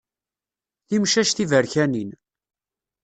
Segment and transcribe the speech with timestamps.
[0.87, 2.09] Timcac tiberkanin.